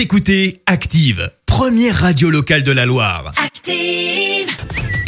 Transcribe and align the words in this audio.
Vous 0.00 0.04
écoutez 0.04 0.62
Active, 0.64 1.30
première 1.44 1.94
radio 1.94 2.30
locale 2.30 2.62
de 2.62 2.72
la 2.72 2.86
Loire. 2.86 3.34
Active. 3.36 4.48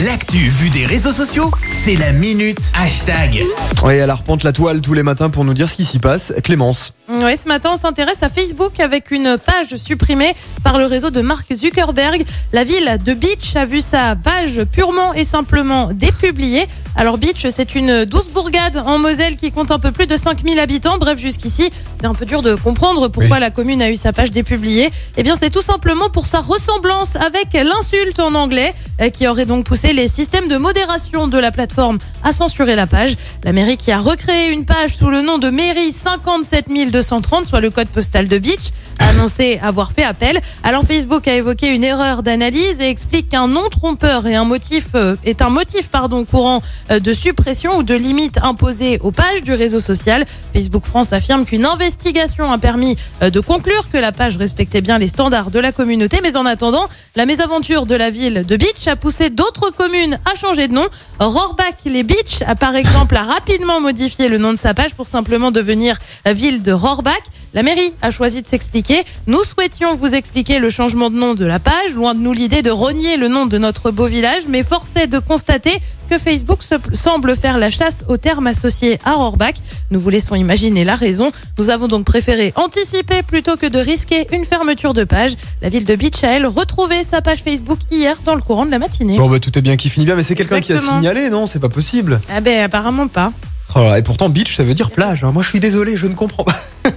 L'actu 0.00 0.50
vue 0.50 0.68
des 0.68 0.84
réseaux 0.84 1.12
sociaux, 1.12 1.50
c'est 1.70 1.96
la 1.96 2.12
minute 2.12 2.60
hashtag. 2.74 3.42
Oui, 3.84 3.94
elle 3.94 4.10
arpente 4.10 4.42
la 4.42 4.52
toile 4.52 4.82
tous 4.82 4.92
les 4.92 5.02
matins 5.02 5.30
pour 5.30 5.46
nous 5.46 5.54
dire 5.54 5.66
ce 5.66 5.76
qui 5.76 5.86
s'y 5.86 5.98
passe. 5.98 6.34
Clémence. 6.44 6.92
Ouais, 7.08 7.36
ce 7.36 7.48
matin, 7.48 7.70
on 7.72 7.76
s'intéresse 7.76 8.22
à 8.22 8.28
Facebook 8.28 8.78
avec 8.78 9.10
une 9.10 9.36
page 9.36 9.74
supprimée 9.74 10.34
par 10.62 10.78
le 10.78 10.86
réseau 10.86 11.10
de 11.10 11.20
Mark 11.20 11.52
Zuckerberg. 11.52 12.22
La 12.52 12.62
ville 12.62 12.96
de 13.04 13.12
Beach 13.12 13.56
a 13.56 13.64
vu 13.64 13.80
sa 13.80 14.14
page 14.14 14.62
purement 14.70 15.12
et 15.12 15.24
simplement 15.24 15.90
dépubliée. 15.92 16.64
Alors 16.94 17.18
Beach, 17.18 17.44
c'est 17.50 17.74
une 17.74 18.04
douce 18.04 18.28
bourgade 18.28 18.76
en 18.86 18.98
Moselle 18.98 19.36
qui 19.36 19.50
compte 19.50 19.72
un 19.72 19.80
peu 19.80 19.90
plus 19.90 20.06
de 20.06 20.14
5000 20.14 20.60
habitants. 20.60 20.96
Bref, 20.98 21.18
jusqu'ici, 21.18 21.70
c'est 21.98 22.06
un 22.06 22.14
peu 22.14 22.24
dur 22.24 22.40
de 22.40 22.54
comprendre 22.54 23.08
pourquoi 23.08 23.36
Oui. 23.36 23.40
la 23.40 23.50
commune 23.50 23.82
a 23.82 23.90
eu 23.90 23.96
sa 23.96 24.12
page 24.12 24.30
dépubliée. 24.30 24.88
Eh 25.16 25.22
bien, 25.24 25.34
c'est 25.36 25.50
tout 25.50 25.62
simplement 25.62 26.08
pour 26.08 26.26
sa 26.26 26.38
ressemblance 26.40 27.16
avec 27.16 27.52
l'insulte 27.54 28.20
en 28.20 28.34
anglais 28.36 28.74
euh, 29.00 29.08
qui 29.08 29.26
aurait 29.26 29.46
donc 29.46 29.64
poussé 29.66 29.92
les 29.92 30.06
systèmes 30.06 30.46
de 30.48 30.56
modération 30.56 31.26
de 31.26 31.38
la 31.38 31.50
plateforme 31.50 31.98
à 32.22 32.32
censurer 32.32 32.76
la 32.76 32.86
page. 32.86 33.14
La 33.42 33.52
mairie 33.52 33.76
qui 33.76 33.90
a 33.90 33.98
recréé 33.98 34.50
une 34.50 34.64
page 34.66 34.94
sous 34.96 35.10
le 35.10 35.20
nom 35.20 35.38
de 35.38 35.50
mairie 35.50 35.92
57 35.92 36.68
230, 37.02 37.46
soit 37.46 37.60
le 37.60 37.70
code 37.70 37.88
postal 37.88 38.28
de 38.28 38.38
Beach, 38.38 38.70
annoncé 39.00 39.58
avoir 39.60 39.90
fait 39.90 40.04
appel. 40.04 40.38
Alors 40.62 40.84
Facebook 40.84 41.26
a 41.26 41.34
évoqué 41.34 41.68
une 41.74 41.82
erreur 41.82 42.22
d'analyse 42.22 42.80
et 42.80 42.88
explique 42.88 43.28
qu'un 43.28 43.48
nom 43.48 43.68
trompeur 43.70 44.26
est 44.28 44.36
un 44.36 44.44
motif 44.44 44.86
euh, 44.94 45.16
est 45.24 45.42
un 45.42 45.48
motif 45.48 45.88
pardon 45.88 46.24
courant 46.24 46.62
euh, 46.92 47.00
de 47.00 47.12
suppression 47.12 47.78
ou 47.78 47.82
de 47.82 47.94
limite 47.94 48.38
imposée 48.42 49.00
aux 49.02 49.10
pages 49.10 49.42
du 49.42 49.52
réseau 49.52 49.80
social. 49.80 50.24
Facebook 50.52 50.84
France 50.84 51.12
affirme 51.12 51.44
qu'une 51.44 51.64
investigation 51.64 52.52
a 52.52 52.58
permis 52.58 52.96
euh, 53.20 53.30
de 53.30 53.40
conclure 53.40 53.90
que 53.90 53.98
la 53.98 54.12
page 54.12 54.36
respectait 54.36 54.80
bien 54.80 54.98
les 54.98 55.08
standards 55.08 55.50
de 55.50 55.58
la 55.58 55.72
communauté, 55.72 56.20
mais 56.22 56.36
en 56.36 56.46
attendant, 56.46 56.86
la 57.16 57.26
mésaventure 57.26 57.84
de 57.84 57.96
la 57.96 58.10
ville 58.10 58.44
de 58.46 58.56
Beach 58.56 58.86
a 58.86 58.94
poussé 58.94 59.28
d'autres 59.28 59.70
communes 59.70 60.20
à 60.24 60.36
changer 60.36 60.68
de 60.68 60.74
nom. 60.74 60.86
Rohrbach 61.18 61.82
les 61.84 62.04
Beach 62.04 62.42
a 62.46 62.54
par 62.54 62.76
exemple 62.76 63.16
a 63.16 63.24
rapidement 63.24 63.80
modifié 63.80 64.28
le 64.28 64.38
nom 64.38 64.52
de 64.52 64.58
sa 64.58 64.72
page 64.72 64.94
pour 64.94 65.08
simplement 65.08 65.50
devenir 65.50 65.98
ville 66.26 66.62
de 66.62 66.72
Rohrbach. 66.82 67.22
La 67.54 67.62
mairie 67.62 67.92
a 68.02 68.10
choisi 68.10 68.42
de 68.42 68.46
s'expliquer. 68.48 69.02
Nous 69.26 69.42
souhaitions 69.44 69.94
vous 69.94 70.14
expliquer 70.14 70.58
le 70.58 70.70
changement 70.70 71.10
de 71.10 71.16
nom 71.16 71.34
de 71.34 71.44
la 71.44 71.58
page, 71.58 71.94
loin 71.94 72.14
de 72.14 72.20
nous 72.20 72.32
l'idée 72.32 72.62
de 72.62 72.70
renier 72.70 73.16
le 73.16 73.28
nom 73.28 73.46
de 73.46 73.58
notre 73.58 73.90
beau 73.90 74.06
village, 74.06 74.42
mais 74.48 74.62
force 74.62 74.88
est 74.96 75.06
de 75.06 75.18
constater 75.18 75.78
que 76.08 76.18
Facebook 76.18 76.62
se- 76.62 76.74
semble 76.94 77.36
faire 77.36 77.58
la 77.58 77.70
chasse 77.70 78.04
au 78.08 78.16
terme 78.16 78.46
associé 78.46 78.98
à 79.04 79.12
Rohrbach. 79.12 79.54
Nous 79.90 80.00
vous 80.00 80.08
laissons 80.10 80.34
imaginer 80.34 80.84
la 80.84 80.94
raison. 80.94 81.30
Nous 81.58 81.68
avons 81.70 81.88
donc 81.88 82.04
préféré 82.04 82.52
anticiper 82.56 83.22
plutôt 83.22 83.56
que 83.56 83.66
de 83.66 83.78
risquer 83.78 84.26
une 84.32 84.44
fermeture 84.44 84.94
de 84.94 85.04
page. 85.04 85.32
La 85.60 85.68
ville 85.68 85.84
de 85.84 85.94
Beach 85.94 86.24
a, 86.24 86.28
elle, 86.28 86.46
retrouvé 86.46 87.04
sa 87.04 87.20
page 87.20 87.42
Facebook 87.42 87.78
hier 87.90 88.16
dans 88.24 88.34
le 88.34 88.40
courant 88.42 88.66
de 88.66 88.70
la 88.70 88.78
matinée. 88.78 89.18
Bon, 89.18 89.28
bah, 89.28 89.38
tout 89.40 89.56
est 89.58 89.62
bien 89.62 89.76
qui 89.76 89.88
finit 89.90 90.06
bien, 90.06 90.16
mais 90.16 90.22
c'est 90.22 90.34
quelqu'un 90.34 90.60
qui 90.60 90.72
a 90.72 90.78
signalé, 90.78 91.30
non? 91.30 91.46
C'est 91.46 91.60
pas 91.60 91.68
possible. 91.68 92.20
Ah 92.34 92.40
ben 92.40 92.62
apparemment 92.64 93.08
pas. 93.08 93.32
Oh 93.74 93.94
et 93.94 94.02
pourtant, 94.02 94.28
beach, 94.28 94.56
ça 94.56 94.64
veut 94.64 94.74
dire 94.74 94.90
plage. 94.90 95.24
hein. 95.24 95.32
Moi, 95.32 95.42
je 95.42 95.48
suis 95.48 95.60
désolé, 95.60 95.96
je 95.96 96.06
ne 96.06 96.14
comprends 96.14 96.44
pas. 96.44 96.54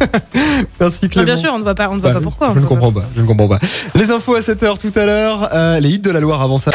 Merci 0.80 1.10
Clément. 1.10 1.26
bien 1.26 1.36
sûr, 1.38 1.52
on 1.54 1.58
ne 1.60 1.64
voit 1.64 1.76
pas, 1.76 1.90
on 1.90 1.96
ne 1.96 2.02
voit 2.02 2.10
Bah, 2.10 2.16
pas 2.20 2.24
pourquoi. 2.24 2.48
Je 2.54 2.60
on 2.60 2.62
ne 2.62 2.66
comprends 2.68 2.92
pas. 2.92 3.06
Je 3.16 3.22
ne 3.22 3.26
comprends 3.28 3.48
pas. 3.48 3.60
Les 3.96 4.12
infos 4.12 4.36
à 4.36 4.40
7h 4.42 4.78
tout 4.78 4.98
à 5.00 5.06
l'heure. 5.06 5.50
euh, 5.54 5.80
les 5.80 5.92
hits 5.92 6.00
de 6.00 6.12
la 6.12 6.20
Loire 6.20 6.42
avant 6.42 6.58
ça. 6.58 6.72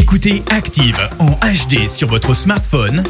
Écoutez 0.00 0.42
Active 0.50 0.96
en 1.18 1.30
HD 1.32 1.88
sur 1.88 2.08
votre 2.08 2.34
smartphone, 2.34 3.02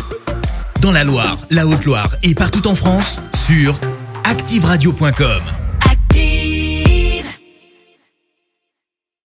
dans 0.80 0.92
la 0.92 1.04
Loire, 1.04 1.36
la 1.50 1.66
Haute-Loire 1.66 2.08
et 2.22 2.34
partout 2.34 2.66
en 2.68 2.74
France, 2.74 3.20
sur 3.46 3.78
activeradio.com. 4.24 5.66